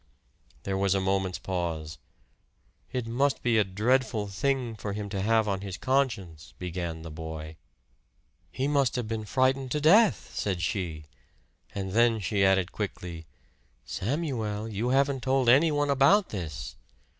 There 0.63 0.79
was 0.79 0.95
a 0.95 0.99
moment's 0.99 1.37
pause. 1.37 1.99
"It 2.91 3.05
must 3.05 3.43
be 3.43 3.59
a 3.59 3.63
dreadful 3.63 4.25
thing 4.25 4.73
for 4.75 4.93
him 4.93 5.09
to 5.09 5.21
have 5.21 5.47
on 5.47 5.61
his 5.61 5.77
conscience" 5.77 6.55
began 6.57 7.03
the 7.03 7.11
boy. 7.11 7.55
"He 8.51 8.67
must 8.67 8.95
have 8.95 9.07
been 9.07 9.25
frightened 9.25 9.69
to 9.73 9.79
death!" 9.79 10.31
said 10.33 10.63
she. 10.63 11.05
And 11.75 11.91
then 11.91 12.19
she 12.19 12.43
added 12.43 12.71
quickly, 12.71 13.27
"Samuel, 13.85 14.67
you 14.67 14.89
haven't 14.89 15.21
told 15.21 15.47
anyone 15.47 15.91
about 15.91 16.29
this!" 16.29 16.77